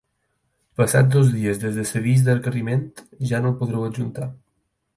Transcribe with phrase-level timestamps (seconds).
[0.79, 2.83] Passats dos dies des de l'avís de requeriment,
[3.33, 4.31] ja no el podreu adjuntar.